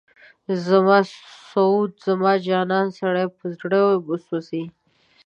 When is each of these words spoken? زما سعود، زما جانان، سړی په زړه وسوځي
زما 0.67 0.97
سعود، 1.49 1.91
زما 2.05 2.31
جانان، 2.47 2.87
سړی 2.99 3.25
په 3.37 3.45
زړه 3.59 3.79
وسوځي 4.07 4.63